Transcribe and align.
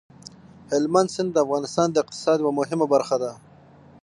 هلمند 0.71 1.09
سیند 1.15 1.29
د 1.33 1.37
افغانستان 1.45 1.87
د 1.91 1.95
اقتصاد 2.03 2.37
یوه 2.41 2.53
مهمه 2.59 2.85
برخه 2.93 3.15
ده. 3.23 3.31